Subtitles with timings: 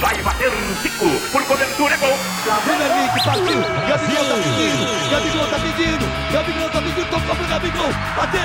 [0.00, 1.10] Vai bater um Zico.
[1.32, 2.16] Por cobertura é gol.
[2.64, 3.60] Vem Henrique, partiu.
[3.88, 5.10] Gabigol tá pedindo.
[5.10, 6.32] Gabigol tá pedindo.
[6.32, 7.10] Gabigol tá pedindo.
[7.10, 7.92] Tocou pro Gabigol.
[8.16, 8.40] Bateu.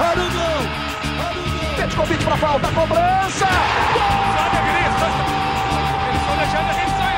[0.00, 0.84] Arugão.
[1.26, 1.76] Arugão.
[1.76, 2.68] Petkovic pra falta.
[2.68, 3.46] Cobrança.
[3.94, 4.02] Gol!
[4.36, 5.06] Sabe, Grista.
[6.08, 7.14] Eles estão deixando a gente sonhar.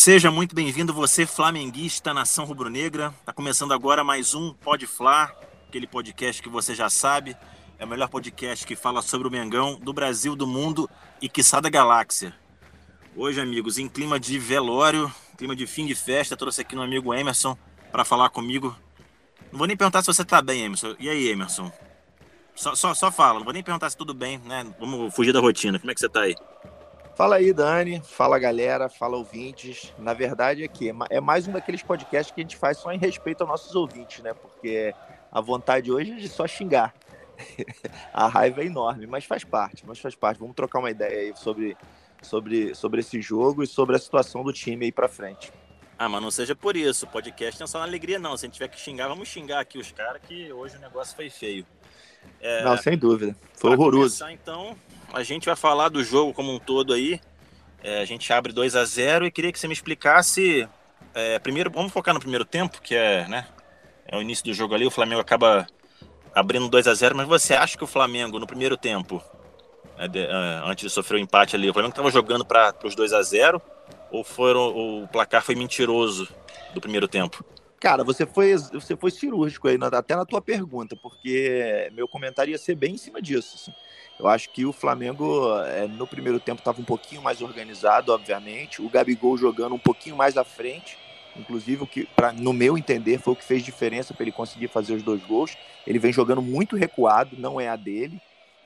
[0.00, 3.12] Seja muito bem-vindo, você flamenguista, nação rubro-negra.
[3.22, 4.88] Tá começando agora mais um Pode
[5.68, 7.36] aquele podcast que você já sabe,
[7.78, 10.88] é o melhor podcast que fala sobre o Mengão do Brasil, do mundo
[11.20, 12.34] e quiçá da galáxia.
[13.14, 17.12] Hoje, amigos, em clima de velório, clima de fim de festa, trouxe aqui um amigo
[17.12, 17.54] Emerson
[17.92, 18.74] para falar comigo.
[19.52, 20.96] Não vou nem perguntar se você tá bem, Emerson.
[20.98, 21.70] E aí, Emerson?
[22.54, 24.66] Só, só, só fala, não vou nem perguntar se tudo bem, né?
[24.80, 25.78] Vamos fugir da rotina.
[25.78, 26.34] Como é que você tá aí?
[27.20, 28.00] Fala aí, Dani.
[28.02, 28.88] Fala, galera.
[28.88, 29.92] Fala, ouvintes.
[29.98, 33.42] Na verdade, aqui é mais um daqueles podcasts que a gente faz só em respeito
[33.42, 34.32] aos nossos ouvintes, né?
[34.32, 34.94] Porque
[35.30, 36.94] a vontade hoje é de só xingar.
[38.10, 40.40] a raiva é enorme, mas faz parte, mas faz parte.
[40.40, 41.76] Vamos trocar uma ideia aí sobre,
[42.22, 45.52] sobre, sobre esse jogo e sobre a situação do time aí pra frente.
[45.98, 47.04] Ah, mas não seja por isso.
[47.04, 48.34] O podcast não é só na alegria, não.
[48.34, 51.14] Se a gente tiver que xingar, vamos xingar aqui os caras, que hoje o negócio
[51.14, 51.66] foi feio.
[52.40, 53.36] É, não, sem dúvida.
[53.54, 54.18] Foi pra horroroso.
[54.20, 54.74] Começar, então,
[55.12, 57.20] a gente vai falar do jogo como um todo aí.
[57.82, 60.68] É, a gente abre 2 a 0 e queria que você me explicasse.
[61.14, 63.46] É, primeiro, vamos focar no primeiro tempo, que é, né,
[64.06, 64.86] é o início do jogo ali.
[64.86, 65.66] O Flamengo acaba
[66.34, 69.22] abrindo 2 a 0 mas você acha que o Flamengo, no primeiro tempo,
[69.98, 72.94] é, de, é, antes de sofrer o empate ali, o Flamengo estava jogando para os
[72.94, 73.60] 2 a 0
[74.10, 76.28] ou foram, o placar foi mentiroso
[76.74, 77.44] do primeiro tempo?
[77.80, 82.58] Cara, você foi, você foi cirúrgico aí, até na tua pergunta, porque meu comentário ia
[82.58, 83.56] ser bem em cima disso.
[83.56, 83.72] Assim.
[84.18, 88.82] Eu acho que o Flamengo, é, no primeiro tempo, estava um pouquinho mais organizado, obviamente.
[88.82, 90.98] O Gabigol jogando um pouquinho mais à frente.
[91.34, 94.68] Inclusive, o que, pra, no meu entender, foi o que fez diferença para ele conseguir
[94.68, 95.56] fazer os dois gols.
[95.86, 98.20] Ele vem jogando muito recuado, não é a dele.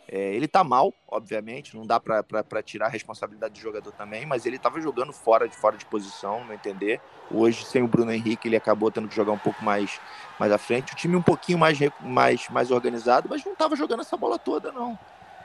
[0.07, 4.45] É, ele tá mal, obviamente, não dá para tirar a responsabilidade do jogador também, mas
[4.45, 7.01] ele estava jogando fora de fora de posição, no entender.
[7.31, 9.99] Hoje, sem o Bruno Henrique, ele acabou tendo que jogar um pouco mais,
[10.39, 10.93] mais à frente.
[10.93, 14.71] O time um pouquinho mais, mais, mais organizado, mas não estava jogando essa bola toda,
[14.71, 14.99] não.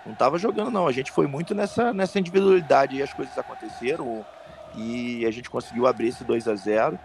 [0.05, 0.87] Não estava jogando, não.
[0.87, 4.25] A gente foi muito nessa, nessa individualidade e as coisas aconteceram
[4.75, 6.99] e a gente conseguiu abrir esse 2 a 0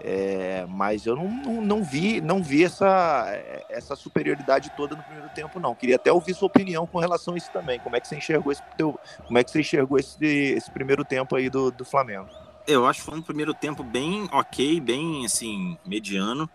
[0.00, 3.26] é, mas eu não, não, não, vi não vi essa,
[3.68, 5.74] essa superioridade toda no primeiro tempo, não.
[5.74, 7.80] Queria até ouvir sua opinião com relação a isso também.
[7.80, 11.04] Como é que você enxergou esse, teu, como é que você enxergou esse, esse primeiro
[11.04, 12.28] tempo aí do, do Flamengo?
[12.66, 16.48] Eu acho que foi um primeiro tempo bem ok, bem assim, mediano.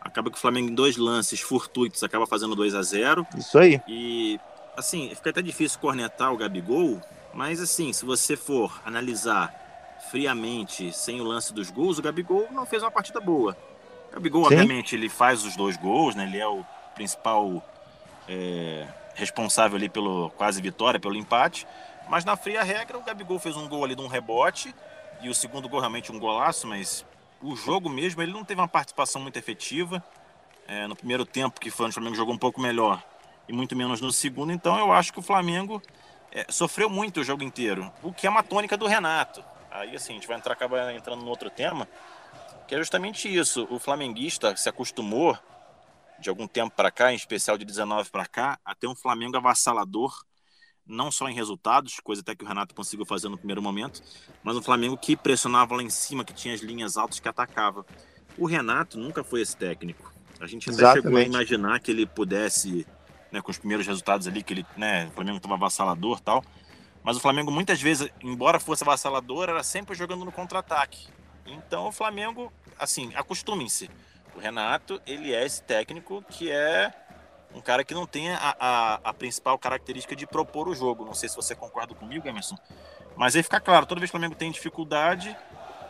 [0.00, 3.80] Acaba que o Flamengo em dois lances fortuitos acaba fazendo 2 a 0 Isso aí.
[3.86, 4.38] E
[4.76, 7.00] assim, fica até difícil cornetar o Gabigol,
[7.32, 9.69] mas assim, se você for analisar
[10.08, 13.56] friamente, sem o lance dos gols, o Gabigol não fez uma partida boa.
[14.10, 14.54] O Gabigol, Sim.
[14.54, 16.24] obviamente, ele faz os dois gols, né?
[16.24, 17.62] Ele é o principal
[18.28, 21.66] é, responsável ali pelo quase vitória, pelo empate.
[22.08, 24.74] Mas na fria regra, o Gabigol fez um gol ali de um rebote
[25.22, 27.04] e o segundo gol realmente um golaço, mas
[27.42, 30.02] o jogo mesmo ele não teve uma participação muito efetiva.
[30.66, 33.02] É, no primeiro tempo, que foi onde o Flamengo jogou um pouco melhor,
[33.48, 34.52] e muito menos no segundo.
[34.52, 35.82] Então eu acho que o Flamengo
[36.30, 39.42] é, sofreu muito o jogo inteiro, o que é uma tônica do Renato.
[39.70, 41.88] Aí assim, a gente vai entrar, acaba entrando no outro tema,
[42.66, 43.66] que é justamente isso.
[43.70, 45.38] O flamenguista se acostumou,
[46.18, 49.36] de algum tempo para cá, em especial de 19 para cá, a ter um Flamengo
[49.36, 50.24] avassalador,
[50.86, 54.02] não só em resultados, coisa até que o Renato conseguiu fazer no primeiro momento,
[54.42, 57.86] mas um Flamengo que pressionava lá em cima, que tinha as linhas altas que atacava.
[58.36, 60.12] O Renato nunca foi esse técnico.
[60.40, 61.02] A gente até Exatamente.
[61.04, 62.86] chegou a imaginar que ele pudesse
[63.30, 66.44] né, com os primeiros resultados ali, que ele, né, o Flamengo estava avassalador tal.
[67.02, 71.08] Mas o Flamengo, muitas vezes, embora fosse avassalador, era sempre jogando no contra-ataque.
[71.46, 73.90] Então o Flamengo, assim, acostumem-se.
[74.34, 76.92] O Renato, ele é esse técnico que é
[77.54, 81.04] um cara que não tem a, a, a, principal característica de propor o jogo.
[81.04, 82.56] Não sei se você concorda comigo, Emerson.
[83.16, 85.36] Mas aí fica claro, toda vez que o Flamengo tem dificuldade,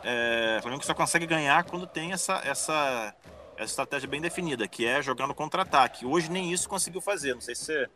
[0.02, 3.14] é, o Flamengo só consegue ganhar quando tem essa, essa
[3.60, 6.06] essa estratégia bem definida, que é jogar no contra-ataque.
[6.06, 7.34] Hoje nem isso conseguiu fazer.
[7.34, 7.90] Não sei se você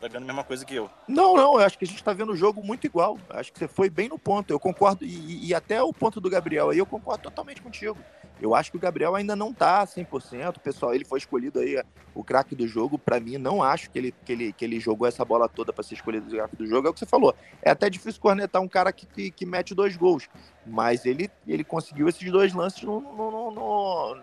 [0.00, 0.90] tá vendo a mesma coisa que eu.
[1.08, 3.18] Não, não, eu acho que a gente está vendo o jogo muito igual.
[3.30, 4.52] Acho que você foi bem no ponto.
[4.52, 7.96] Eu concordo, e, e, até o ponto do Gabriel aí, eu concordo totalmente contigo.
[8.40, 10.58] Eu acho que o Gabriel ainda não tá 100%.
[10.60, 11.82] Pessoal, ele foi escolhido aí
[12.14, 12.98] o craque do jogo.
[12.98, 15.82] Para mim, não acho que ele, que, ele, que ele jogou essa bola toda para
[15.82, 16.86] ser escolhido o craque do jogo.
[16.86, 17.34] É o que você falou.
[17.62, 20.28] É até difícil cornetar um cara que, que, que mete dois gols.
[20.66, 24.16] Mas ele, ele conseguiu esses dois lances no, no, no, no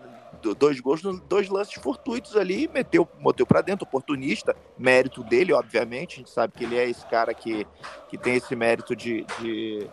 [0.54, 6.14] dois gols, dois lances fortuitos ali, meteu, meteu para dentro, oportunista, mérito dele, obviamente.
[6.14, 7.66] A gente sabe que ele é esse cara que,
[8.08, 9.88] que tem esse mérito de, de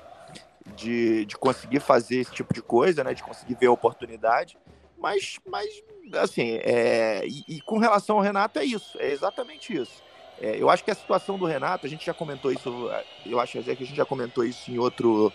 [0.75, 3.13] de, de conseguir fazer esse tipo de coisa, né?
[3.13, 4.57] De conseguir ver a oportunidade.
[4.97, 5.67] Mas, mas
[6.13, 10.03] assim, é, e, e, com relação ao Renato é isso, é exatamente isso.
[10.39, 12.89] É, eu acho que a situação do Renato, a gente já comentou isso,
[13.25, 15.31] eu acho que a gente já comentou isso em outro,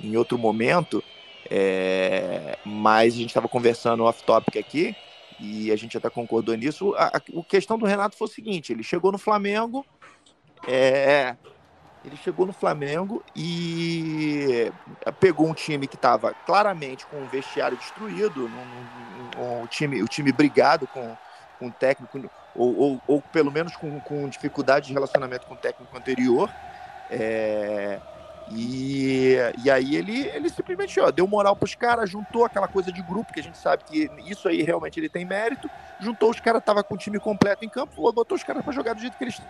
[0.00, 1.02] em outro momento,
[1.50, 4.96] é, mas a gente estava conversando off-topic aqui,
[5.40, 6.94] e a gente até concordou nisso.
[6.94, 9.84] A, a, a, questão do Renato foi o seguinte: ele chegou no Flamengo,
[10.68, 11.34] é,
[12.04, 14.72] ele chegou no Flamengo e
[15.18, 20.08] pegou um time que estava claramente com o vestiário destruído, um, um, um, time, o
[20.08, 21.16] time brigado com,
[21.58, 25.58] com o técnico, ou, ou, ou, pelo menos com, com dificuldade de relacionamento com o
[25.58, 26.50] técnico anterior.
[27.10, 28.00] É,
[28.50, 32.90] e, e aí ele, ele simplesmente ó, deu moral para os caras, juntou aquela coisa
[32.90, 35.70] de grupo, que a gente sabe que isso aí realmente ele tem mérito,
[36.00, 38.94] juntou os caras, tava com o time completo em campo, botou os caras para jogar
[38.94, 39.40] do jeito que eles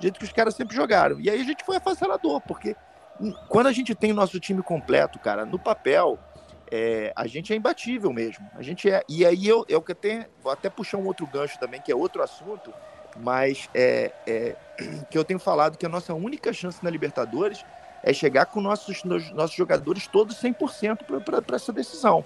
[0.00, 1.20] jeito que os caras sempre jogaram.
[1.20, 2.76] E aí a gente foi afassalador, porque
[3.48, 6.18] quando a gente tem o nosso time completo, cara, no papel,
[6.70, 8.48] é, a gente é imbatível mesmo.
[8.54, 9.02] A gente é.
[9.08, 11.94] E aí eu, eu que até, vou até puxar um outro gancho também, que é
[11.94, 12.72] outro assunto,
[13.16, 14.56] mas é, é,
[15.10, 17.64] que eu tenho falado que a nossa única chance na Libertadores
[18.02, 22.24] é chegar com nossos, nossos jogadores todos 100% para essa decisão.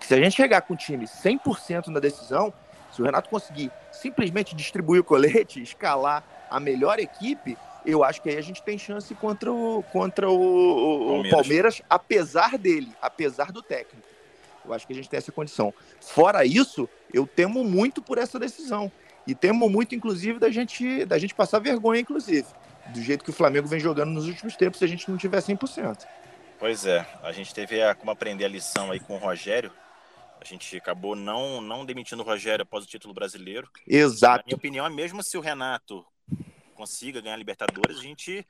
[0.00, 2.52] Se a gente chegar com o time 100% na decisão,
[3.00, 7.56] se o Renato conseguir simplesmente distribuir o colete, escalar a melhor equipe,
[7.86, 11.30] eu acho que aí a gente tem chance contra o, contra o, o Palmeiras.
[11.30, 14.06] Palmeiras, apesar dele, apesar do técnico.
[14.62, 15.72] Eu acho que a gente tem essa condição.
[15.98, 18.92] Fora isso, eu temo muito por essa decisão.
[19.26, 22.46] E temo muito, inclusive, da gente, da gente passar vergonha, inclusive.
[22.88, 25.38] Do jeito que o Flamengo vem jogando nos últimos tempos, se a gente não tiver
[25.38, 26.06] 100%.
[26.58, 29.72] Pois é, a gente teve a, como aprender a lição aí com o Rogério.
[30.40, 33.68] A gente acabou não, não demitindo o Rogério após o título brasileiro.
[33.86, 34.38] Exato.
[34.38, 36.04] Na minha opinião, é mesmo se o Renato
[36.74, 38.46] consiga ganhar Libertadores, a gente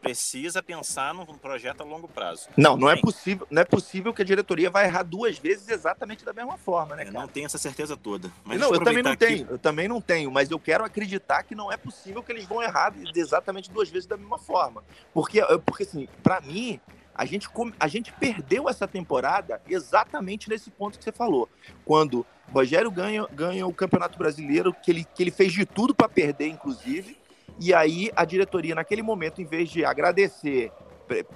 [0.00, 2.48] precisa pensar num projeto a longo prazo.
[2.56, 6.24] Não, não é possível, não é possível que a diretoria vai errar duas vezes exatamente
[6.24, 7.04] da mesma forma, né?
[7.04, 7.16] Cara?
[7.16, 8.32] Eu não tenho essa certeza toda.
[8.44, 9.26] Mas não, eu também não aqui...
[9.26, 12.46] tenho, eu também não tenho, mas eu quero acreditar que não é possível que eles
[12.46, 14.82] vão errar exatamente duas vezes da mesma forma,
[15.12, 16.80] porque, porque assim, para mim
[17.18, 17.48] a gente,
[17.80, 21.48] a gente perdeu essa temporada exatamente nesse ponto que você falou.
[21.84, 26.08] Quando Rogério ganha, ganha o Campeonato Brasileiro, que ele, que ele fez de tudo para
[26.08, 27.18] perder, inclusive,
[27.58, 30.70] e aí a diretoria, naquele momento, em vez de agradecer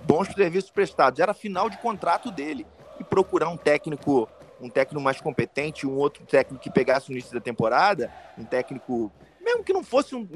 [0.04, 2.64] bons serviços prestados, era final de contrato dele
[3.00, 4.28] e procurar um técnico,
[4.60, 9.10] um técnico mais competente, um outro técnico que pegasse o início da temporada, um técnico,
[9.40, 10.28] mesmo que não fosse um,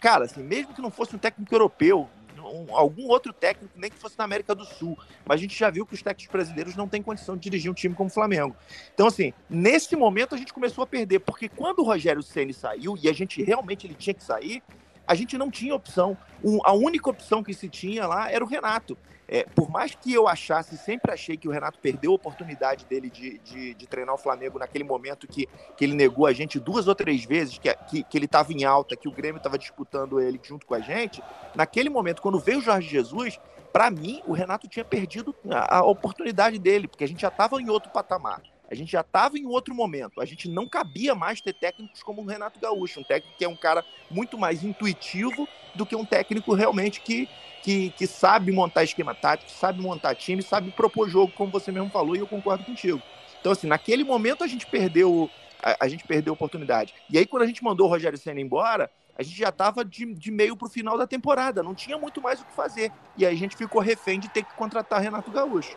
[0.00, 2.08] cara, assim, mesmo que não fosse um técnico europeu,
[2.48, 4.98] um, algum outro técnico, nem que fosse na América do Sul.
[5.24, 7.74] Mas a gente já viu que os técnicos brasileiros não têm condição de dirigir um
[7.74, 8.56] time como o Flamengo.
[8.94, 12.96] Então, assim, nesse momento a gente começou a perder, porque quando o Rogério Ceni saiu,
[13.02, 14.62] e a gente realmente ele tinha que sair,
[15.08, 16.16] a gente não tinha opção.
[16.64, 18.96] A única opção que se tinha lá era o Renato.
[19.30, 23.10] É, por mais que eu achasse, sempre achei que o Renato perdeu a oportunidade dele
[23.10, 25.46] de, de, de treinar o Flamengo naquele momento que,
[25.76, 28.64] que ele negou a gente duas ou três vezes, que, que, que ele estava em
[28.64, 31.22] alta, que o Grêmio estava disputando ele junto com a gente.
[31.54, 33.38] Naquele momento, quando veio o Jorge Jesus,
[33.70, 37.60] para mim, o Renato tinha perdido a, a oportunidade dele, porque a gente já estava
[37.60, 38.40] em outro patamar.
[38.70, 40.20] A gente já estava em outro momento.
[40.20, 43.48] A gente não cabia mais ter técnicos como o Renato Gaúcho, um técnico que é
[43.48, 47.28] um cara muito mais intuitivo do que um técnico realmente que,
[47.62, 51.90] que, que sabe montar esquema tático, sabe montar time, sabe propor jogo, como você mesmo
[51.90, 53.00] falou, e eu concordo contigo.
[53.40, 55.30] Então, assim, naquele momento a gente perdeu
[55.62, 56.94] a, a gente perdeu a oportunidade.
[57.10, 60.14] E aí, quando a gente mandou o Rogério Senna embora, a gente já estava de,
[60.14, 62.92] de meio para o final da temporada, não tinha muito mais o que fazer.
[63.16, 65.76] E aí a gente ficou refém de ter que contratar Renato Gaúcho.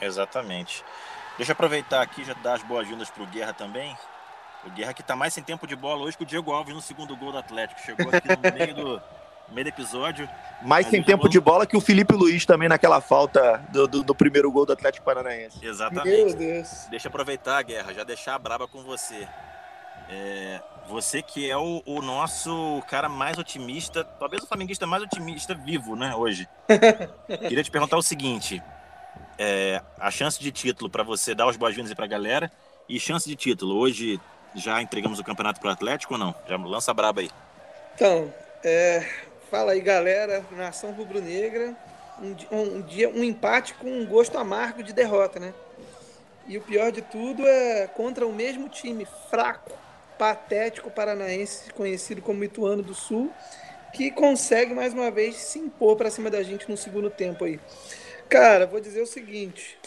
[0.00, 0.84] Exatamente.
[1.36, 3.96] Deixa eu aproveitar aqui já dar as boas-vindas para o Guerra também.
[4.64, 6.80] O Guerra que está mais sem tempo de bola hoje que o Diego Alves no
[6.80, 7.80] segundo gol do Atlético.
[7.80, 9.02] Chegou aqui no meio do,
[9.48, 10.28] no meio do episódio.
[10.62, 14.14] Mais sem tempo de bola que o Felipe Luiz também naquela falta do, do, do,
[14.14, 15.58] primeiro gol do Atlético Paranaense.
[15.64, 16.36] Exatamente.
[16.36, 16.86] Meu Deus.
[16.90, 19.26] Deixa eu aproveitar, Guerra, já deixar a braba com você.
[20.08, 25.54] É, você que é o, o, nosso cara mais otimista, talvez o flamenguista mais otimista
[25.54, 26.48] vivo, né, hoje.
[27.48, 28.62] Queria te perguntar o seguinte:
[29.38, 32.50] é, a chance de título para você dar os boas-vindas para a galera
[32.88, 33.76] e chance de título.
[33.76, 34.20] Hoje
[34.54, 36.34] já entregamos o campeonato para o Atlético ou não?
[36.48, 37.30] Já lança braba aí.
[37.94, 38.32] Então,
[38.64, 39.06] é,
[39.50, 41.76] fala aí galera, nação rubro-negra,
[42.20, 45.52] um, um, dia um empate com um gosto amargo de derrota, né?
[46.46, 49.72] E o pior de tudo é contra o mesmo time fraco,
[50.18, 53.32] patético paranaense, conhecido como Ituano do Sul,
[53.92, 57.60] que consegue mais uma vez se impor para cima da gente no segundo tempo aí.
[58.32, 59.78] Cara, vou dizer o seguinte: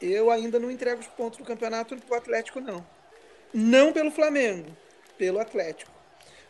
[0.00, 2.82] eu ainda não entrego os pontos do campeonato pro Atlético, não.
[3.52, 4.74] Não pelo Flamengo,
[5.18, 5.92] pelo Atlético.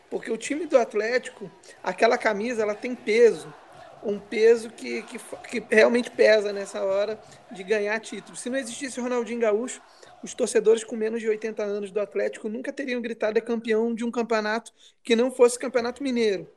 [0.09, 1.51] Porque o time do Atlético,
[1.83, 3.53] aquela camisa, ela tem peso.
[4.01, 5.19] Um peso que, que,
[5.49, 7.19] que realmente pesa nessa hora
[7.51, 8.37] de ganhar título.
[8.37, 9.81] Se não existisse o Ronaldinho Gaúcho,
[10.23, 14.05] os torcedores com menos de 80 anos do Atlético nunca teriam gritado é campeão de
[14.05, 14.71] um campeonato
[15.03, 16.47] que não fosse campeonato mineiro.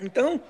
[0.00, 0.42] Então,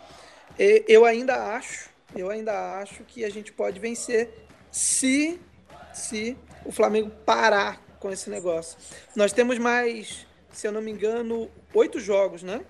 [0.59, 4.31] eu ainda acho, eu ainda acho que a gente pode vencer
[4.71, 5.41] se,
[5.93, 8.79] se o Flamengo parar com esse negócio.
[9.15, 12.63] Nós temos mais, se eu não me engano, oito jogos, né?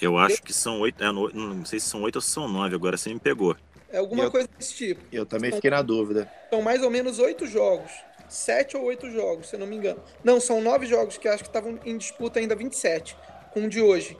[0.00, 2.74] Eu acho que são oito, é, não sei se são oito ou se são nove,
[2.74, 3.56] agora você me pegou.
[3.90, 5.02] É alguma eu, coisa desse tipo.
[5.10, 6.30] Eu também fiquei na dúvida.
[6.50, 7.90] São mais ou menos oito jogos.
[8.28, 10.02] Sete ou oito jogos, se eu não me engano.
[10.22, 13.16] Não, são nove jogos que acho que estavam em disputa ainda 27,
[13.52, 14.16] com o de hoje.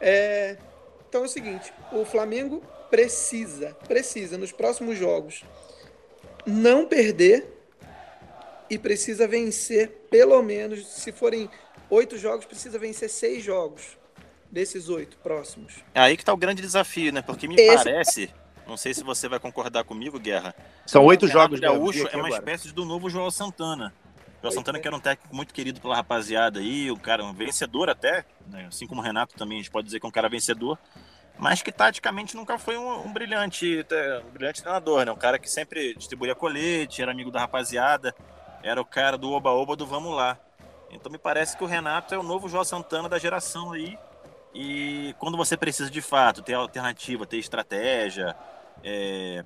[0.00, 0.56] É,
[1.08, 5.44] então é o seguinte: o Flamengo precisa, precisa nos próximos jogos
[6.46, 7.52] não perder
[8.70, 11.50] e precisa vencer pelo menos, se forem
[11.90, 13.98] oito jogos, precisa vencer seis jogos
[14.50, 15.84] desses oito próximos.
[15.94, 17.22] É aí que está o grande desafio, né?
[17.22, 17.84] Porque me Esse...
[17.84, 18.30] parece,
[18.66, 20.54] não sei se você vai concordar comigo, Guerra.
[20.86, 21.60] São oito jogos.
[21.60, 22.40] Gaúcho é uma agora.
[22.40, 23.92] espécie do novo João Santana.
[24.40, 27.88] João Santana, que era um técnico muito querido pela rapaziada aí, o cara um vencedor
[27.88, 28.66] até, né?
[28.68, 30.78] assim como o Renato também, a gente pode dizer que é um cara vencedor,
[31.38, 33.84] mas que taticamente nunca foi um, um brilhante,
[34.26, 35.12] um brilhante treinador, né?
[35.12, 38.14] Um cara que sempre distribuía colete, era amigo da rapaziada,
[38.62, 40.38] era o cara do oba-oba do vamos lá.
[40.90, 43.98] Então me parece que o Renato é o novo João Santana da geração aí.
[44.54, 48.34] E quando você precisa de fato ter alternativa, ter estratégia,
[48.82, 49.44] é...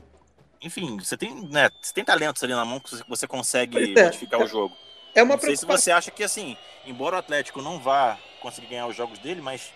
[0.62, 4.04] enfim, você tem, né, você tem talentos ali na mão que você consegue é.
[4.04, 4.76] modificar o jogo.
[5.12, 6.56] É uma não sei se você acha que, assim,
[6.86, 9.72] embora o Atlético não vá conseguir ganhar os jogos dele, mas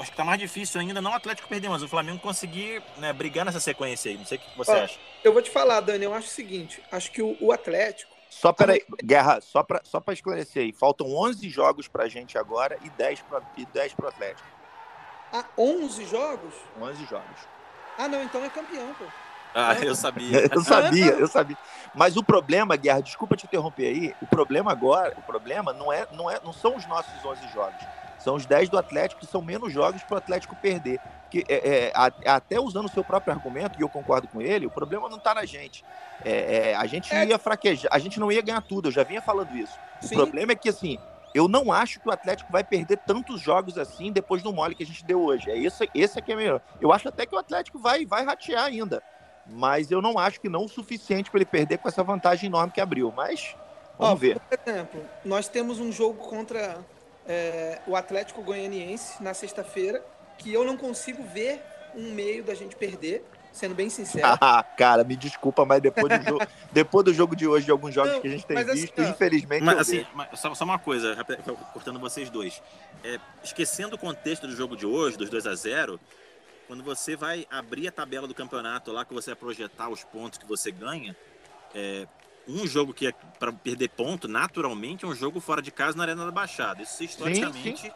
[0.00, 3.12] acho que tá mais difícil ainda não o Atlético perder, mas o Flamengo conseguir né,
[3.12, 4.16] brigar nessa sequência aí.
[4.16, 4.98] Não sei o que você Ó, acha.
[5.22, 8.12] Eu vou te falar, Dani, eu acho o seguinte: acho que o, o Atlético.
[8.30, 12.78] Só peraí, Guerra, só para só pra esclarecer aí, faltam 11 jogos pra gente agora
[12.82, 14.48] e 10 para e 10 pro Atlético.
[15.32, 16.54] Ah, 11 jogos?
[16.80, 17.40] 11 jogos.
[17.98, 19.04] Ah, não, então é campeão, pô.
[19.54, 20.48] Ah, eu sabia.
[20.52, 21.56] eu sabia, eu sabia.
[21.94, 26.06] Mas o problema, Guerra, desculpa te interromper aí, o problema agora, o problema não é,
[26.12, 27.82] não é, não são os nossos 11 jogos.
[28.22, 31.00] São os 10 do Atlético que são menos jogos para o Atlético perder.
[31.30, 31.92] Que, é, é,
[32.28, 35.34] até usando o seu próprio argumento, e eu concordo com ele, o problema não está
[35.34, 35.84] na gente.
[36.24, 37.26] É, é, a gente é.
[37.26, 39.72] ia fraquejar, a gente não ia ganhar tudo, eu já vinha falando isso.
[40.00, 40.14] Sim.
[40.14, 40.98] O problema é que, assim,
[41.34, 44.82] eu não acho que o Atlético vai perder tantos jogos assim depois do mole que
[44.82, 45.50] a gente deu hoje.
[45.50, 46.60] É esse, esse aqui é melhor.
[46.80, 49.02] Eu acho até que o Atlético vai, vai ratear ainda
[49.46, 52.72] mas eu não acho que não o suficiente para ele perder com essa vantagem enorme
[52.72, 53.12] que abriu.
[53.14, 53.56] Mas
[53.98, 54.40] vamos Ó, ver.
[54.40, 56.78] Por exemplo, nós temos um jogo contra
[57.26, 60.04] é, o Atlético Goianiense na sexta-feira
[60.38, 61.62] que eu não consigo ver
[61.94, 63.24] um meio da gente perder.
[63.52, 64.26] Sendo bem sincero.
[64.40, 67.94] Ah, cara, me desculpa, mas depois do, jogo, depois do jogo de hoje, de alguns
[67.94, 69.62] jogos não, que a gente tem assim, visto, assim, infelizmente.
[69.62, 71.14] Mas, assim, mas, só, só, uma coisa,
[71.74, 72.62] cortando vocês dois.
[73.04, 76.00] É, esquecendo o contexto do jogo de hoje, dos 2 a 0
[76.66, 80.38] quando você vai abrir a tabela do campeonato lá, que você vai projetar os pontos
[80.38, 81.14] que você ganha,
[81.74, 82.06] é,
[82.48, 86.04] um jogo que é para perder ponto, naturalmente, é um jogo fora de casa na
[86.04, 86.82] Arena da Baixada.
[86.82, 87.80] Isso historicamente.
[87.80, 87.92] Sim, sim.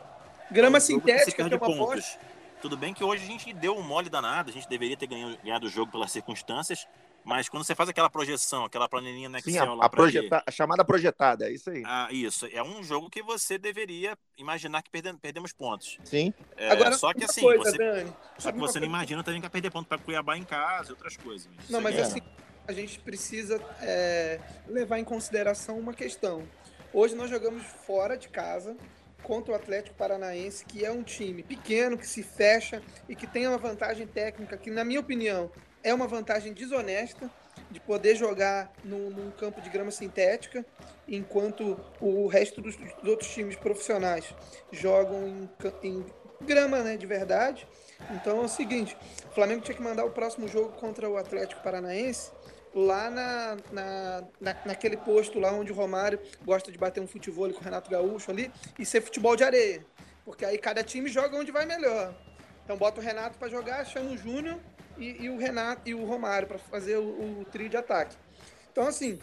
[0.51, 2.19] Grama é um sintética, perde pontos.
[2.61, 5.39] Tudo bem que hoje a gente deu um mole danado, a gente deveria ter ganhado,
[5.43, 6.87] ganhado o jogo pelas circunstâncias,
[7.27, 10.43] mas quando você faz aquela projeção, aquela planilhinha no Excel Sim, a, lá a, projeta,
[10.47, 11.83] a chamada projetada, é isso aí.
[11.85, 12.47] Ah, isso.
[12.53, 15.99] É um jogo que você deveria imaginar que perdemos, perdemos pontos.
[16.05, 16.33] Sim.
[16.57, 19.47] É, Agora, só que assim, coisa, você, Dani, só que você não imagina também que
[19.47, 21.49] vai perder ponto para Cuiabá em casa e outras coisas.
[21.69, 22.03] Não, mas é.
[22.03, 22.21] assim,
[22.67, 26.43] a gente precisa é, levar em consideração uma questão.
[26.93, 28.77] Hoje nós jogamos fora de casa
[29.23, 33.47] contra o Atlético Paranaense, que é um time pequeno, que se fecha e que tem
[33.47, 35.51] uma vantagem técnica que, na minha opinião,
[35.83, 37.31] é uma vantagem desonesta
[37.71, 40.65] de poder jogar num, num campo de grama sintética,
[41.09, 44.33] enquanto o resto dos, dos outros times profissionais
[44.71, 45.51] jogam em,
[45.83, 46.07] em
[46.43, 47.67] grama né, de verdade.
[48.11, 48.97] Então é o seguinte:
[49.31, 52.31] o Flamengo tinha que mandar o próximo jogo contra o Atlético Paranaense
[52.77, 57.51] lá na, na, na, naquele posto lá onde o Romário gosta de bater um futebol
[57.51, 59.85] com o Renato Gaúcho ali e ser futebol de areia.
[60.25, 62.15] Porque aí cada time joga onde vai melhor.
[62.65, 64.59] Então bota o Renato para jogar, chama o Júnior
[64.99, 68.15] e, e, o Renato e o Romário para fazer o, o trio de ataque.
[68.71, 69.19] Então, assim,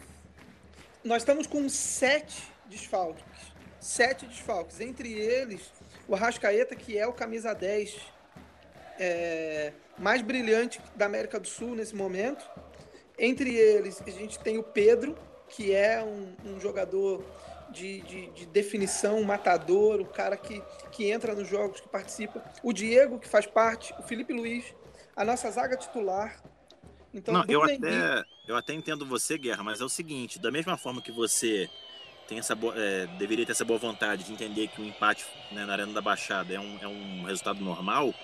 [1.04, 3.22] nós estamos com sete desfalques.
[3.78, 4.80] Sete desfalques.
[4.80, 5.70] Entre eles,
[6.08, 8.00] o Arrascaeta, que é o camisa 10
[8.98, 12.44] é, mais brilhante da América do Sul nesse momento.
[13.18, 15.16] Entre eles, a gente tem o Pedro,
[15.48, 17.24] que é um, um jogador
[17.70, 22.42] de, de, de, definição, um matador, o cara que, que entra nos jogos, que participa.
[22.62, 24.74] O Diego, que faz parte, o Felipe Luiz,
[25.14, 26.42] a nossa zaga titular.
[27.12, 30.76] Então, Não, eu até, eu até entendo você, Guerra, mas é o seguinte, da mesma
[30.76, 31.68] forma que você
[32.26, 35.72] tem essa é, deveria ter essa boa vontade de entender que o empate né, na
[35.74, 38.14] Arena da Baixada é um, é um resultado normal,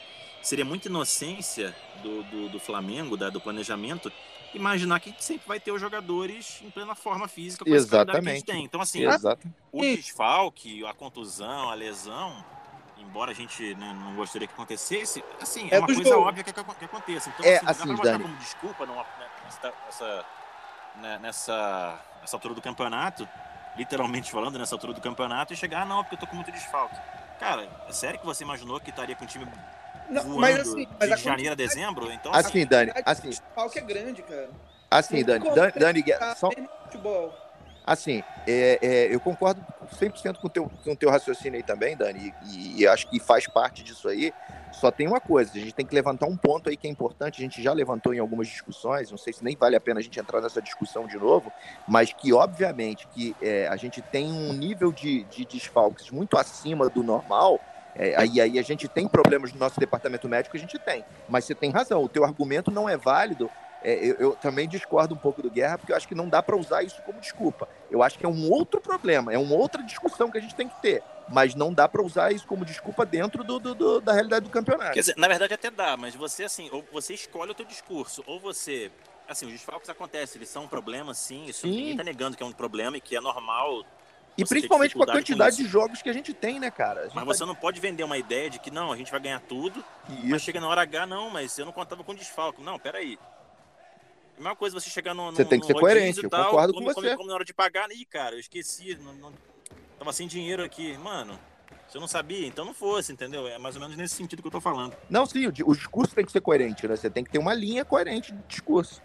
[0.42, 4.10] seria muita inocência do, do, do Flamengo, da, do planejamento,
[4.54, 8.22] imaginar que sempre vai ter os jogadores em plena forma física com Exatamente.
[8.22, 8.64] que a gente tem.
[8.64, 9.48] Então, assim, Exato.
[9.72, 12.44] o desfalque, a contusão, a lesão,
[12.98, 16.26] embora a gente né, não gostaria que acontecesse, assim, é, é uma coisa gols.
[16.26, 17.30] óbvia que, que, aconteça.
[17.30, 19.28] Então, é, assim, assim, dá pra como desculpa numa, né,
[19.86, 20.26] nessa,
[20.96, 23.28] né, nessa, nessa altura do campeonato,
[23.76, 26.50] literalmente falando, nessa altura do campeonato, e chegar, ah, não, porque eu tô com muito
[26.50, 26.96] desfalque.
[27.38, 29.46] Cara, é sério que você imaginou que estaria com o time
[30.10, 32.12] não, mas assim, mas de janeiro a dezembro?
[32.12, 33.28] Então, assim, Dani, assim...
[33.28, 34.50] O desfalque é grande, cara.
[34.90, 36.04] Assim, Dani, Dani, Dani,
[36.36, 36.50] só...
[36.84, 37.32] Futebol.
[37.90, 39.64] Assim, é, é, eu concordo
[39.98, 43.46] 100% com o teu, com teu raciocínio aí também, Dani, e, e, acho que faz
[43.46, 44.32] parte disso aí.
[44.72, 47.40] Só tem uma coisa, a gente tem que levantar um ponto aí que é importante,
[47.40, 50.02] a gente já levantou em algumas discussões, não sei se nem vale a pena a
[50.02, 51.52] gente entrar nessa discussão de novo,
[51.88, 56.88] mas que obviamente que é, a gente tem um nível de, de desfalques muito acima
[56.88, 57.58] do normal,
[57.94, 61.04] é, aí, aí a gente tem problemas no nosso departamento médico, a gente tem.
[61.28, 63.50] Mas você tem razão, o teu argumento não é válido
[63.82, 66.42] é, eu, eu, também discordo um pouco do Guerra, porque eu acho que não dá
[66.42, 67.68] para usar isso como desculpa.
[67.90, 70.68] Eu acho que é um outro problema, é uma outra discussão que a gente tem
[70.68, 71.02] que ter.
[71.28, 74.50] Mas não dá para usar isso como desculpa dentro do, do, do, da realidade do
[74.50, 74.92] campeonato.
[74.92, 78.22] Quer dizer, na verdade até dá, mas você assim, ou você escolhe o teu discurso,
[78.26, 78.90] ou você.
[79.28, 81.46] Assim, os desfalques acontecem, eles são um problema, sim.
[81.46, 81.70] Isso sim.
[81.70, 83.84] ninguém tá negando que é um problema e que é normal.
[84.36, 87.10] E principalmente com a quantidade com de jogos que a gente tem, né, cara?
[87.14, 89.84] Mas você não pode vender uma ideia de que não, a gente vai ganhar tudo,
[90.08, 90.26] isso.
[90.26, 92.62] mas chega na hora H, não, mas eu não contava com desfalque.
[92.62, 93.18] Não, peraí.
[94.38, 95.30] A mesma coisa você chegar no.
[95.32, 97.14] Você tem que ser coerente, eu concordo com você.
[97.16, 99.32] Como na hora de pagar, ih, cara, eu esqueci, não, não,
[99.98, 100.96] tava sem dinheiro aqui.
[100.96, 101.38] Mano,
[101.86, 103.46] se eu não sabia, então não fosse, entendeu?
[103.46, 104.96] É mais ou menos nesse sentido que eu tô falando.
[105.10, 106.96] Não, sim, o, o discurso tem que ser coerente, né?
[106.96, 109.02] Você tem que ter uma linha coerente de discurso.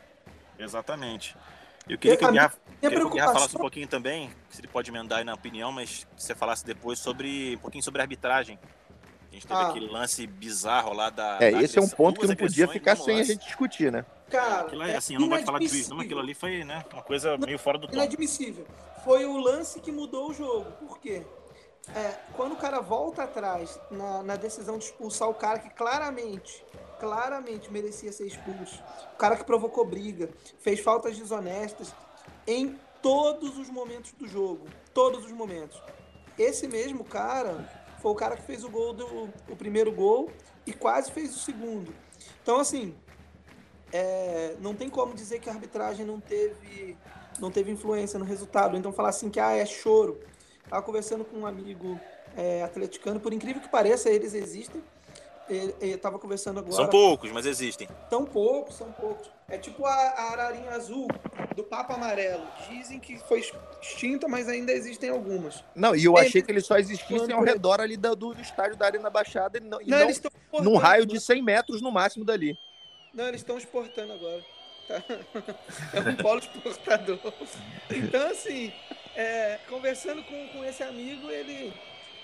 [0.58, 1.36] Exatamente.
[1.90, 4.68] Eu queria que o Guerra, queria que o Guerra falasse um pouquinho também, se ele
[4.68, 8.04] pode emendar aí na opinião, mas que você falasse depois sobre um pouquinho sobre a
[8.04, 8.60] arbitragem.
[9.32, 9.68] A gente teve ah.
[9.68, 11.38] aquele lance bizarro lá da.
[11.42, 13.32] É, da esse é um ponto que não podia ficar sem lance.
[13.32, 14.06] a gente discutir, né?
[14.30, 16.64] Cara, aquilo é, assim, eu não gosto de falar de juiz, não, aquilo ali foi
[16.64, 17.94] né, uma coisa meio fora do tom.
[17.94, 18.66] Inadmissível.
[19.04, 20.72] Foi o lance que mudou o jogo.
[20.72, 21.24] Por quê?
[21.94, 26.66] É, quando o cara volta atrás na, na, decisão de expulsar o cara que claramente,
[27.00, 28.82] claramente merecia ser expulso,
[29.14, 31.94] o cara que provocou briga, fez faltas desonestas
[32.48, 35.82] em todos os momentos do jogo, todos os momentos.
[36.38, 37.70] Esse mesmo cara
[38.02, 40.30] foi o cara que fez o gol do o primeiro gol
[40.66, 41.94] e quase fez o segundo.
[42.42, 42.96] Então assim,
[43.92, 46.98] é, não tem como dizer que a arbitragem não teve,
[47.40, 48.76] não teve influência no resultado.
[48.76, 50.20] Então falar assim que ah, é choro.
[50.64, 52.00] Estava conversando com um amigo
[52.36, 54.84] é, atleticano, por incrível que pareça, eles existem.
[55.80, 56.76] Estava conversando agora.
[56.76, 57.88] São poucos, mas existem.
[58.10, 59.30] São poucos, são poucos.
[59.48, 61.08] É tipo a, a ararinha azul
[61.56, 62.48] do Papa Amarelo.
[62.70, 63.44] Dizem que foi
[63.82, 65.64] extinta, mas ainda existem algumas.
[65.76, 68.88] Não, e eu achei que eles só existissem ao redor ali do, do estádio da
[68.88, 70.00] Arena Baixada e não, e não,
[70.54, 72.58] não num raio de 100 metros no máximo dali.
[73.14, 74.44] Não, eles estão exportando agora.
[74.88, 75.04] Tá?
[75.94, 77.20] É um polo exportador.
[77.90, 78.72] Então, assim,
[79.16, 81.74] é, conversando com, com esse amigo, ele,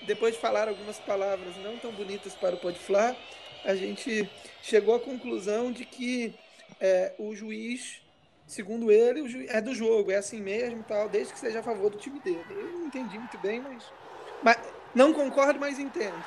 [0.06, 3.16] depois de falar algumas palavras não tão bonitas para o Podflar,
[3.64, 4.28] a gente
[4.62, 6.34] chegou à conclusão de que
[6.80, 8.02] é, o juiz,
[8.46, 11.90] segundo ele, juiz, é do jogo, é assim mesmo, tal, desde que seja a favor
[11.90, 12.44] do time dele.
[12.50, 13.84] Eu não entendi muito bem, mas,
[14.42, 14.58] mas
[14.94, 16.22] não concordo, mas entendo.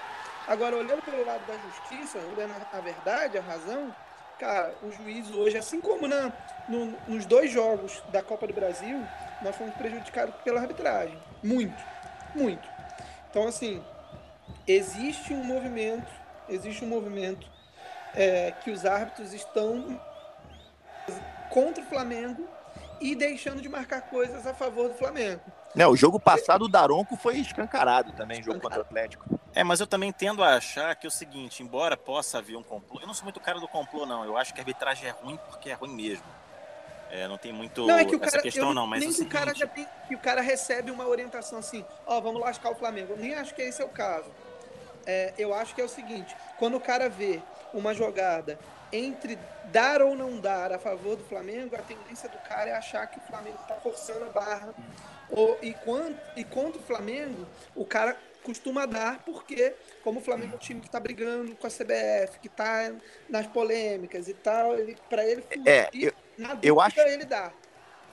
[0.47, 3.93] Agora, olhando pelo lado da justiça, olhando a verdade, a razão,
[4.39, 6.31] cara, o juiz hoje, assim como na,
[6.69, 9.03] no, nos dois jogos da Copa do Brasil,
[9.41, 11.17] nós fomos prejudicados pela arbitragem.
[11.43, 11.83] Muito,
[12.35, 12.75] muito.
[13.35, 13.83] Então, assim,
[14.65, 16.09] existe um movimento,
[16.47, 17.45] existe um movimento
[18.13, 19.99] é, que os árbitros estão
[21.49, 22.47] contra o Flamengo
[23.01, 25.41] e deixando de marcar coisas a favor do Flamengo.
[25.75, 29.37] Não, o jogo passado o Daronco foi escancarado também, jogo contra o Atlético.
[29.53, 32.63] É, mas eu também tendo a achar que é o seguinte, embora possa haver um
[32.63, 34.23] complô, eu não sou muito cara do complô, não.
[34.23, 36.23] Eu acho que a arbitragem é ruim porque é ruim mesmo.
[37.09, 38.87] É, não tem muito não, é que o essa cara, questão, não.
[38.87, 41.85] Mas nem é que o cara já tem, que o cara recebe uma orientação assim,
[42.05, 43.13] ó, oh, vamos lascar o Flamengo.
[43.13, 44.29] Eu nem acho que esse é o caso.
[45.05, 47.41] É, eu acho que é o seguinte, quando o cara vê
[47.73, 48.57] uma jogada
[48.91, 53.05] entre dar ou não dar a favor do Flamengo, a tendência do cara é achar
[53.07, 54.73] que o Flamengo está forçando a barra.
[55.29, 60.53] Ou, e, quando, e contra o Flamengo, o cara costuma dar, porque como o Flamengo
[60.53, 62.93] é um time que está brigando com a CBF, que está
[63.27, 67.51] nas polêmicas e tal, ele, para ele fugir, é, eu, na eu acho, ele dá.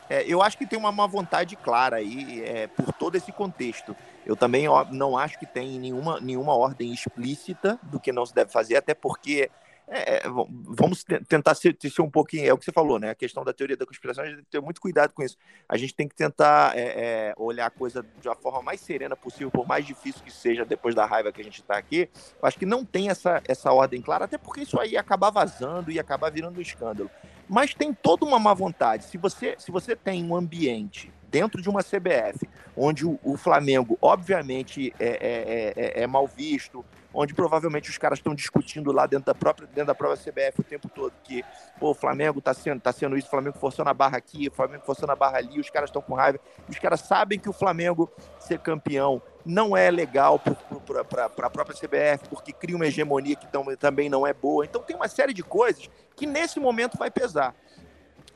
[0.09, 3.97] É, eu acho que tem uma má vontade clara aí é, por todo esse contexto.
[4.27, 8.35] Eu também ó, não acho que tem nenhuma, nenhuma ordem explícita do que não se
[8.35, 9.51] deve fazer, até porque
[9.89, 13.11] é, é vamos tentar ser, ser, um pouquinho, é o que você falou, né?
[13.11, 15.37] A questão da teoria da conspiração, a gente tem que ter muito cuidado com isso.
[15.69, 19.17] A gente tem que tentar é, é, olhar a coisa de uma forma mais serena
[19.17, 22.09] possível, por mais difícil que seja depois da raiva que a gente está aqui.
[22.41, 25.31] Eu acho que não tem essa, essa ordem clara, até porque isso aí ia acabar
[25.31, 27.11] vazando e acabar virando um escândalo.
[27.53, 29.05] Mas tem toda uma má vontade.
[29.05, 33.99] Se você, se você tem um ambiente dentro de uma CBF, onde o, o Flamengo,
[34.03, 39.27] obviamente, é, é, é, é mal visto, onde provavelmente os caras estão discutindo lá dentro
[39.27, 41.43] da própria, dentro da própria CBF o tempo todo que
[41.79, 44.53] pô, o Flamengo está sendo, tá sendo isso, o Flamengo forçando a barra aqui, o
[44.53, 47.53] Flamengo forçando a barra ali, os caras estão com raiva, os caras sabem que o
[47.53, 53.47] Flamengo ser campeão não é legal para a própria CBF, porque cria uma hegemonia que
[53.77, 54.65] também não é boa.
[54.65, 57.55] Então tem uma série de coisas que nesse momento vai pesar.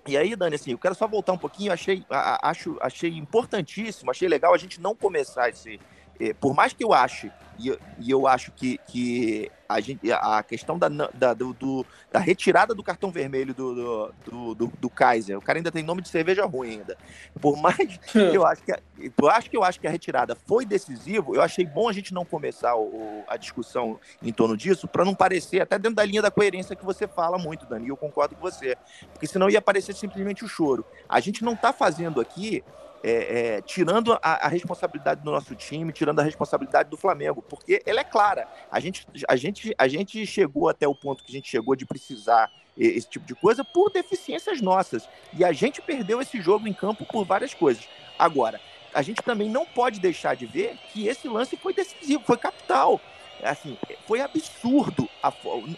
[0.06, 4.28] E aí, Dani, assim, eu quero só voltar um pouquinho, achei, acho, achei importantíssimo, achei
[4.28, 5.80] legal a gente não começar esse,
[6.40, 10.78] por mais que eu ache, e, e eu acho que, que a, gente, a questão
[10.78, 15.40] da, da, do, do, da retirada do cartão vermelho do, do, do, do, Kaiser, o
[15.40, 16.96] cara ainda tem nome de cerveja ruim ainda.
[17.40, 17.76] Por mais
[18.12, 21.34] que eu acho que, a, eu acho que eu acho que a retirada foi decisivo,
[21.34, 25.14] eu achei bom a gente não começar o, a discussão em torno disso, para não
[25.14, 28.40] parecer, até dentro da linha da coerência que você fala muito, Dani, eu concordo com
[28.40, 28.76] você.
[29.12, 30.84] Porque senão ia parecer simplesmente o choro.
[31.08, 32.62] A gente não está fazendo aqui
[33.08, 37.80] é, é, tirando a, a, responsabilidade do nosso time, tirando a responsabilidade do Flamengo, porque
[37.86, 38.48] ela é clara.
[38.68, 41.86] A gente, a gente, a gente chegou até o ponto que a gente chegou de
[41.86, 45.08] precisar esse tipo de coisa por deficiências nossas.
[45.32, 47.88] E a gente perdeu esse jogo em campo por várias coisas.
[48.18, 48.60] Agora,
[48.92, 53.00] a gente também não pode deixar de ver que esse lance foi decisivo, foi capital
[53.42, 55.08] assim, foi absurdo.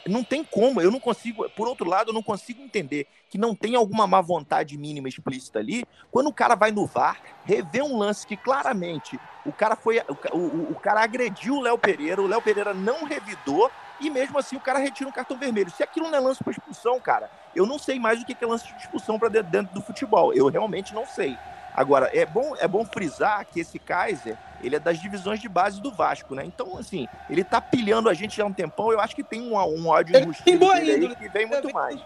[0.07, 3.55] Não tem como, eu não consigo, por outro lado, eu não consigo entender que não
[3.55, 7.99] tem alguma má vontade mínima explícita ali, quando o cara vai no VAR, revê um
[7.99, 12.27] lance que claramente o cara foi, o, o, o cara agrediu o Léo Pereira, o
[12.27, 15.71] Léo Pereira não revidou, e mesmo assim o cara retira um cartão vermelho.
[15.71, 18.47] Se aquilo não é lance para expulsão, cara, eu não sei mais o que é
[18.47, 20.33] lance de expulsão para dentro do futebol.
[20.33, 21.37] Eu realmente não sei.
[21.75, 25.81] Agora, é bom, é bom frisar que esse Kaiser, ele é das divisões de base
[25.81, 26.45] do Vasco, né?
[26.45, 29.41] Então, assim, ele tá pilhando a gente já há um tempão, eu acho que tem
[29.41, 32.01] um, um ódio injusto dele que vem muito mais.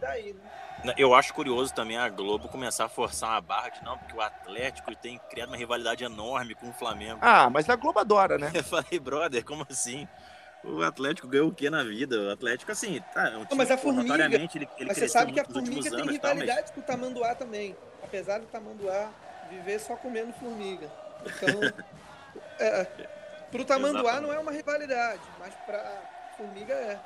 [0.00, 0.32] Daí,
[0.84, 0.94] né?
[0.96, 4.20] Eu acho curioso também a Globo começar a forçar uma barra de não, porque o
[4.20, 7.18] Atlético tem criado uma rivalidade enorme com o Flamengo.
[7.20, 8.50] Ah, mas a Globo adora, né?
[8.54, 10.08] Eu falei, brother, como assim?
[10.62, 12.16] O Atlético ganhou o que na vida?
[12.20, 13.28] O Atlético, assim, tá.
[13.28, 14.24] É um não, mas a Formiga.
[14.26, 16.70] Ele, ele mas você sabe que a Formiga tem rivalidade mas...
[16.70, 19.10] com o Tamanduá também apesar do tamanduá
[19.50, 20.90] viver só comendo formiga.
[21.24, 21.60] Então,
[22.58, 22.84] é,
[23.50, 24.22] pro tamanduá Exatamente.
[24.22, 26.02] não é uma rivalidade, mas pra
[26.36, 27.00] formiga é.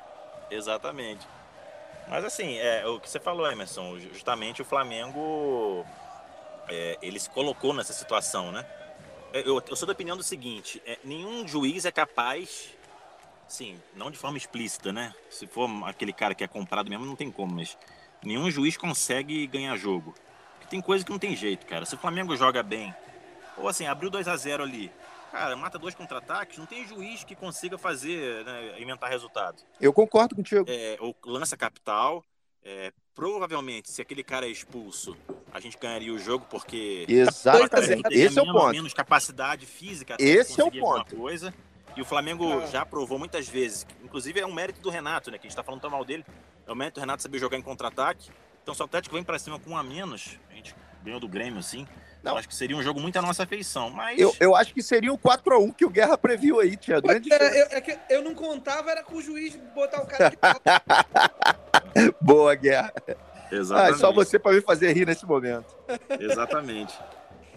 [0.51, 1.27] Exatamente.
[2.07, 5.85] Mas assim, é, o que você falou, Emerson, justamente o Flamengo
[6.69, 8.65] é, ele se colocou nessa situação, né?
[9.33, 12.69] É, eu, eu sou da opinião do seguinte: é, nenhum juiz é capaz,
[13.47, 15.13] sim, não de forma explícita, né?
[15.29, 17.75] Se for aquele cara que é comprado mesmo, não tem como, mas
[18.23, 20.13] nenhum juiz consegue ganhar jogo
[20.69, 21.85] tem coisa que não tem jeito, cara.
[21.85, 22.93] Se o Flamengo joga bem,
[23.57, 24.91] ou assim, abriu 2 a 0 ali,
[25.31, 29.61] cara, mata dois contra-ataques, não tem juiz que consiga fazer, né, inventar resultado.
[29.79, 30.65] Eu concordo contigo.
[30.67, 32.23] É, ou lança capital.
[32.63, 35.15] É, provavelmente, se aquele cara é expulso,
[35.53, 38.71] a gente ganharia o jogo porque exatamente esse é o ponto.
[38.71, 40.15] Menos capacidade física.
[40.19, 41.15] Esse é o ponto.
[41.15, 41.53] Coisa.
[41.95, 42.65] E o Flamengo ah.
[42.67, 43.85] já provou muitas vezes.
[44.03, 45.37] Inclusive é um mérito do Renato, né?
[45.37, 46.25] Que a gente tá falando tão mal dele.
[46.67, 48.31] É o mérito do Renato saber jogar em contra-ataque.
[48.65, 51.27] Então, se o Atlético vem para cima com um a menos, a gente ganhou do
[51.27, 51.87] Grêmio, assim.
[52.23, 52.35] Não.
[52.35, 54.19] acho que seria um jogo muito à nossa afeição, mas...
[54.19, 57.61] Eu, eu acho que seria o 4x1 que o Guerra previu aí, tinha grande é,
[57.61, 60.37] eu, é que eu não contava, era com o juiz botar o cara de
[62.19, 62.91] Boa, Guerra.
[63.51, 63.93] Exatamente.
[63.93, 65.77] Ah, só você para me fazer rir nesse momento.
[66.19, 66.97] Exatamente.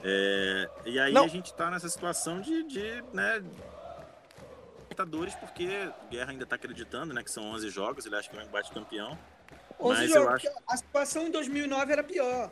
[0.05, 1.25] É, e aí não.
[1.25, 3.43] a gente tá nessa situação de, de né,
[5.41, 8.47] porque o Guerra ainda tá acreditando, né, que são 11 jogos, ele acha que vai
[8.49, 9.17] bate campeão.
[9.81, 10.35] 11 mas jogos.
[10.35, 10.49] Acho...
[10.69, 12.51] A situação em 2009 era pior.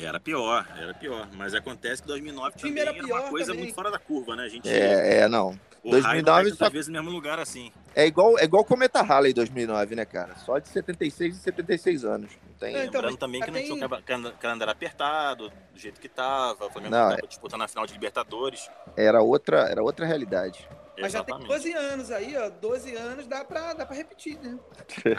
[0.00, 1.28] Era pior, era pior.
[1.34, 3.64] Mas acontece que 2009 também era, era uma coisa também.
[3.64, 4.44] muito fora da curva, né?
[4.44, 5.58] A gente, é, é, não.
[5.84, 6.70] O 2009 só...
[6.70, 7.70] vezes no mesmo lugar assim.
[7.94, 10.34] É igual, é igual o Cometa Halley 2009, né, cara?
[10.38, 12.32] Só de 76 e 76 anos.
[12.48, 12.74] Não tem...
[12.74, 13.68] É, então, Lembrando também que tem...
[13.68, 17.18] não tinha o calendário apertado, do jeito que tava, o Flamengo não, é...
[17.28, 18.68] disputando a final de Libertadores.
[18.96, 20.66] Era outra, era outra realidade.
[20.96, 21.48] Mas Exatamente.
[21.48, 22.48] já tem 12 anos aí, ó.
[22.48, 24.58] 12 anos dá pra, dá pra repetir, né?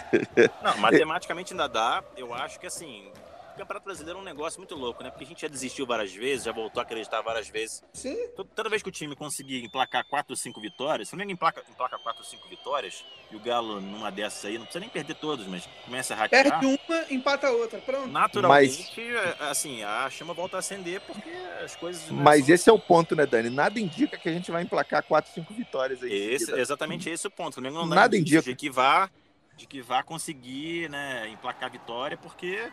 [0.63, 2.03] Não, matematicamente ainda dá.
[2.15, 3.11] Eu acho que assim,
[3.55, 5.09] O Campeonato Brasileiro é um negócio muito louco, né?
[5.09, 7.81] Porque a gente já desistiu várias vezes, já voltou a acreditar várias vezes.
[7.93, 8.17] Sim.
[8.53, 11.63] Toda vez que o time conseguir emplacar 4 ou 5 vitórias, se o Flamengo emplaca,
[11.69, 15.15] emplaca 4 ou 5 vitórias, e o Galo numa dessas aí, não precisa nem perder
[15.15, 16.43] todas, mas começa a ratear.
[16.59, 17.79] Perde uma, empata a outra.
[17.79, 18.07] Pronto.
[18.09, 18.93] Naturalmente,
[19.39, 21.29] assim, a chama volta a acender porque
[21.63, 22.03] as coisas.
[22.11, 23.49] né, Mas são- esse é o ponto, né, Dani?
[23.49, 26.11] Nada indica que a gente vai emplacar 4, 5 vitórias aí.
[26.11, 27.51] Esse, exatamente esse é o ponto.
[27.51, 28.41] O Flamengo não dá Nada indica.
[28.41, 29.09] de que vá,
[29.55, 32.69] de que vá conseguir, né, emplacar vitória, porque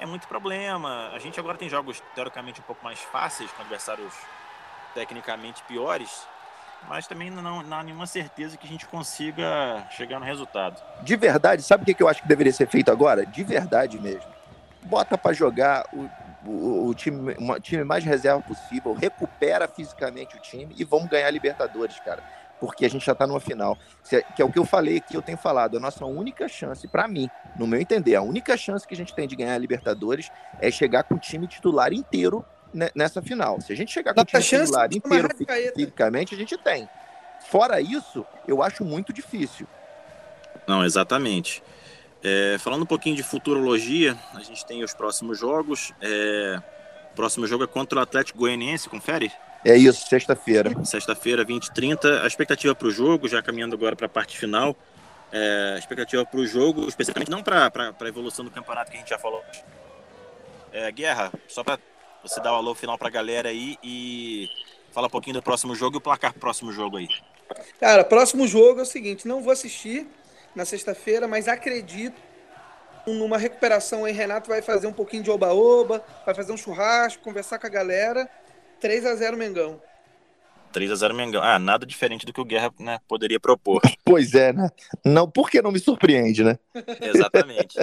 [0.00, 1.10] é muito problema.
[1.14, 4.12] A gente agora tem jogos teoricamente um pouco mais fáceis com adversários
[4.94, 6.26] tecnicamente piores,
[6.88, 10.80] mas também não, não há nenhuma certeza que a gente consiga chegar no resultado.
[11.02, 13.26] De verdade, sabe o que eu acho que deveria ser feito agora?
[13.26, 14.32] De verdade mesmo.
[14.84, 16.06] Bota pra jogar o,
[16.46, 21.26] o, o time, uma- time mais reserva possível, recupera fisicamente o time e vamos ganhar
[21.26, 22.22] a Libertadores, cara.
[22.60, 23.76] Porque a gente já tá numa final.
[24.12, 25.76] É- Que é o que eu falei aqui, eu tenho falado.
[25.76, 29.14] A nossa única chance, pra mim, no meu entender, a única chance que a gente
[29.14, 33.60] tem de ganhar a Libertadores é chegar com o time titular inteiro ne- nessa final.
[33.60, 35.28] Se a gente chegar com o time chance titular inteiro
[35.74, 36.88] fisicamente, a gente tem.
[37.48, 39.66] Fora isso, eu acho muito difícil.
[40.66, 41.62] Não, exatamente.
[42.22, 45.92] É, falando um pouquinho de futurologia, a gente tem os próximos jogos.
[46.00, 46.58] É,
[47.12, 49.30] o próximo jogo é contra o Atlético Goianiense, confere?
[49.64, 50.84] É isso, sexta-feira.
[50.84, 52.22] Sexta-feira, 20 h 30.
[52.22, 54.76] A expectativa para o jogo, já caminhando agora para a parte final,
[55.32, 59.00] é, a expectativa para o jogo, especificamente não para a evolução do campeonato que a
[59.00, 59.42] gente já falou.
[60.70, 61.78] É, Guerra, só para
[62.22, 64.48] você dar o alô final para a galera aí e
[64.92, 67.08] falar um pouquinho do próximo jogo e o placar pro próximo jogo aí.
[67.80, 70.06] Cara, próximo jogo é o seguinte: não vou assistir
[70.54, 72.20] na sexta-feira, mas acredito
[73.06, 74.12] numa recuperação aí.
[74.12, 78.28] Renato vai fazer um pouquinho de oba-oba, vai fazer um churrasco, conversar com a galera.
[78.84, 79.80] 3 a 0 Mengão.
[80.70, 81.42] 3 a 0 Mengão.
[81.42, 83.80] Ah, nada diferente do que o Guerra né, poderia propor.
[84.04, 84.68] Pois é, né?
[85.02, 86.58] Não, por que não me surpreende, né?
[87.00, 87.78] Exatamente.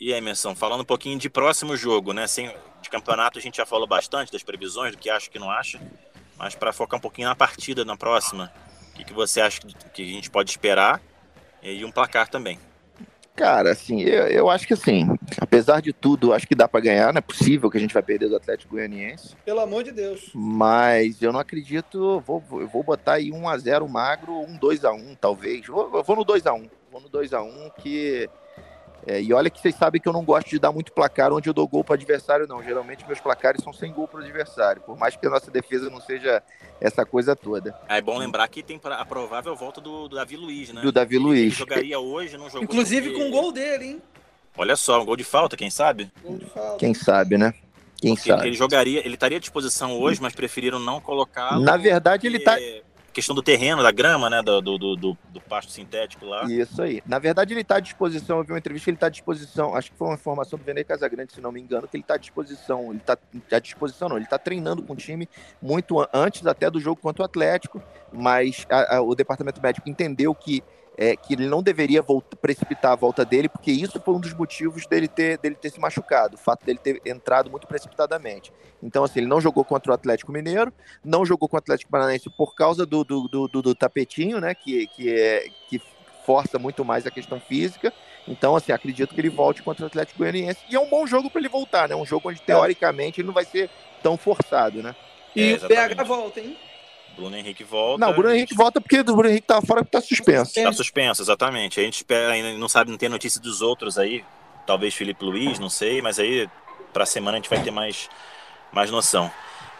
[0.00, 2.22] E Emerson, falando um pouquinho de próximo jogo, né?
[2.22, 2.48] Assim,
[2.80, 5.50] de campeonato a gente já falou bastante das previsões, do que acha e que não
[5.50, 5.80] acha,
[6.38, 8.52] mas para focar um pouquinho na partida na próxima,
[8.92, 11.02] o que, que você acha que que a gente pode esperar
[11.60, 12.60] e um placar também.
[13.40, 15.08] Cara, assim, eu, eu acho que assim,
[15.40, 18.02] apesar de tudo, acho que dá pra ganhar, não é possível que a gente vai
[18.02, 20.30] perder do Atlético Goianiense, Pelo amor de Deus.
[20.34, 24.58] mas eu não acredito, vou, vou- eu vou botar aí 1 a 0 magro, um
[24.58, 25.66] 2 a 1 talvez.
[25.66, 28.28] Vou, eu vou no 2 a 1 vou no 2 a 1 que
[29.06, 31.48] é, e olha que vocês sabem que eu não gosto de dar muito placar onde
[31.48, 32.62] eu dou gol para adversário, não.
[32.62, 36.00] Geralmente meus placares são sem gol para adversário, por mais que a nossa defesa não
[36.00, 36.42] seja
[36.80, 37.74] essa coisa toda.
[37.88, 40.82] Ah, é bom lembrar que tem a provável volta do, do Davi Luiz, né?
[40.82, 41.54] Do Davi Ele Luiz.
[41.54, 42.62] jogaria hoje, não jogou.
[42.64, 44.02] Inclusive porque- com o gol dele, hein?
[44.56, 46.10] Olha só, um gol de falta, quem sabe?
[46.22, 46.76] Gol de falta.
[46.78, 47.54] Quem sabe, né?
[47.96, 48.52] Quem Porque ele sabe.
[48.54, 51.62] jogaria, ele estaria à disposição hoje, mas preferiram não colocá-lo.
[51.62, 52.56] Na verdade, ele tá.
[53.12, 54.40] Questão do terreno, da grama, né?
[54.40, 56.44] Do, do, do, do- pasto sintético lá.
[56.44, 57.02] Isso aí.
[57.04, 58.38] Na verdade, ele está à disposição.
[58.38, 59.74] Eu vi uma entrevista que ele está à disposição.
[59.74, 62.14] Acho que foi uma informação do Vene Casagrande, se não me engano, que ele está
[62.14, 62.90] à disposição.
[62.90, 63.16] Ele está
[63.56, 64.16] à disposição, não.
[64.16, 65.28] Ele está treinando com o time
[65.60, 67.82] muito an- antes até do jogo contra o Atlético.
[68.12, 70.62] Mas a- a- o departamento médico entendeu que,
[71.00, 74.34] é, que ele não deveria volta- precipitar a volta dele, porque isso foi um dos
[74.34, 76.34] motivos dele ter, dele ter se machucado.
[76.34, 78.52] O fato dele ter entrado muito precipitadamente.
[78.82, 80.70] Então, assim, ele não jogou contra o Atlético Mineiro,
[81.02, 84.54] não jogou contra o Atlético Paranaense por causa do, do, do, do- do tapetinho, né?
[84.54, 85.80] Que, que, é, que
[86.26, 87.90] força muito mais a questão física.
[88.28, 90.60] Então, assim, acredito que ele volte contra o Atlético Goianiense.
[90.68, 91.96] E é um bom jogo para ele voltar, né?
[91.96, 93.70] Um jogo onde, teoricamente, ele não vai ser
[94.02, 94.94] tão forçado, né?
[95.34, 95.68] E É, o.
[95.68, 96.54] PH volta, hein?
[97.16, 98.04] Bruno Henrique volta.
[98.04, 100.54] Não, o Bruno Henrique volta porque o Bruno Henrique tá fora porque tá suspenso.
[100.54, 101.78] Tá suspenso, exatamente.
[101.80, 104.24] A gente espera, ainda não sabe, não tem notícia dos outros aí.
[104.66, 106.48] Talvez Felipe Luiz, não sei, mas aí
[106.92, 108.08] pra semana a gente vai ter mais,
[108.72, 109.30] mais noção.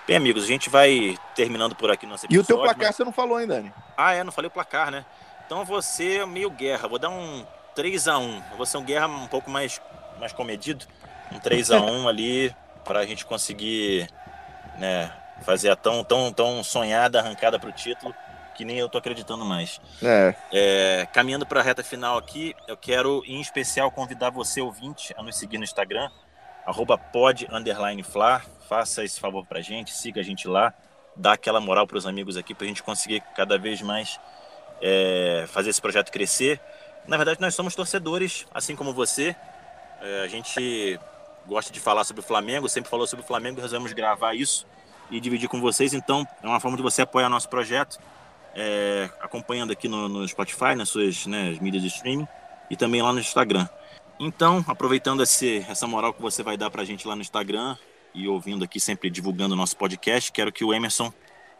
[0.06, 3.04] Bem, amigos, a gente vai terminando por aqui nosso E o teu placar mas- você
[3.04, 3.72] não falou ainda, Dani?
[3.96, 5.04] Ah, é, não falei o placar, né?
[5.46, 6.88] Então você é meio guerra.
[6.88, 7.44] Vou dar um
[7.76, 8.42] 3x1.
[8.50, 9.80] Eu Vou ser um guerra um pouco mais,
[10.18, 10.84] mais comedido.
[11.30, 14.08] Um 3x1 ali pra gente conseguir
[14.78, 15.12] né,
[15.42, 18.14] fazer a tão, tão, tão sonhada arrancada pro título
[18.61, 19.81] que nem eu tô acreditando mais.
[20.03, 20.35] É.
[20.53, 25.22] É, caminhando para a reta final aqui, eu quero em especial convidar você, ouvinte, a
[25.22, 26.11] nos seguir no Instagram,
[26.66, 27.48] arroba pod.
[28.68, 30.74] Faça esse favor pra gente, siga a gente lá,
[31.16, 34.20] dá aquela moral pros amigos aqui pra gente conseguir cada vez mais
[34.83, 36.61] é, fazer esse projeto crescer.
[37.07, 39.35] Na verdade, nós somos torcedores, assim como você.
[40.03, 41.00] É, a gente
[41.46, 44.66] gosta de falar sobre o Flamengo, sempre falou sobre o Flamengo, resolvemos gravar isso
[45.11, 45.92] e dividir com vocês.
[45.92, 47.99] Então, é uma forma de você apoiar nosso projeto
[48.55, 52.27] é, acompanhando aqui no, no Spotify, nas suas né, mídias de streaming
[52.70, 53.68] e também lá no Instagram.
[54.18, 57.77] Então, aproveitando esse, essa moral que você vai dar pra gente lá no Instagram
[58.14, 61.12] e ouvindo aqui, sempre divulgando o nosso podcast, quero que o Emerson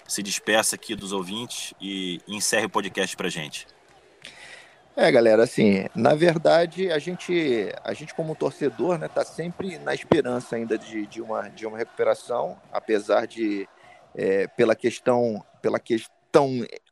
[0.07, 3.67] se despeça aqui dos ouvintes e encerre o podcast pra gente.
[4.97, 9.95] É, galera, assim, na verdade, a gente, a gente como torcedor, né, tá sempre na
[9.95, 13.69] esperança ainda de, de, uma, de uma recuperação, apesar de,
[14.15, 16.11] é, pela questão, pela questão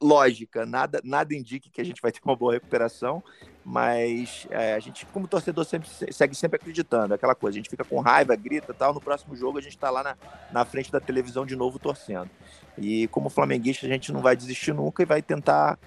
[0.01, 3.23] lógica, nada, nada indique que a gente vai ter uma boa recuperação,
[3.65, 7.85] mas é, a gente, como torcedor, sempre, segue sempre acreditando, aquela coisa, a gente fica
[7.85, 10.17] com raiva, grita tal, no próximo jogo a gente está lá na,
[10.53, 12.31] na frente da televisão de novo torcendo.
[12.79, 15.79] E como flamenguista, a gente não vai desistir nunca e vai tentar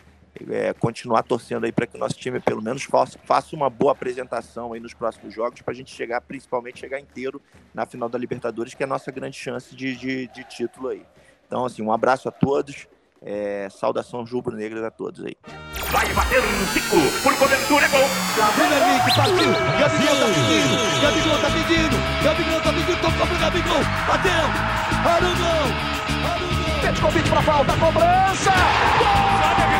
[0.49, 3.91] é, continuar torcendo aí para que o nosso time pelo menos faça, faça uma boa
[3.91, 7.41] apresentação aí nos próximos jogos para a gente chegar, principalmente chegar inteiro
[7.73, 11.05] na final da Libertadores, que é a nossa grande chance de, de, de título aí.
[11.47, 12.87] Então, assim, um abraço a todos,
[13.21, 15.35] é, saudação rubro-negras a todos aí.
[15.91, 18.07] Vai bater um por cobertura é gol.
[18.71, 19.51] Henrique, partiu.
[19.79, 21.01] Gabigol tá pedindo.
[21.01, 22.23] Gabigol tá pedindo.
[22.23, 23.01] Gabigol tá pedindo.
[23.01, 23.83] Tocou pro Gabigol.
[24.07, 24.31] Bateu.
[25.05, 25.91] Arugão.
[26.31, 26.81] Arugão.
[26.81, 28.51] Pede convite pra falta, cobrança.
[28.97, 29.70] Gol!